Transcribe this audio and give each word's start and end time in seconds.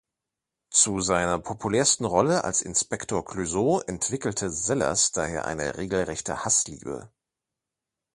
Zu 0.71 0.99
seiner 0.99 1.37
populärsten 1.37 2.05
Rolle 2.07 2.43
als 2.43 2.63
Inspektor 2.63 3.23
Clouseau 3.23 3.81
entwickelte 3.81 4.49
Sellers 4.49 5.11
daher 5.11 5.45
eine 5.45 5.77
regelrechte 5.77 6.43
Hassliebe. 6.43 7.11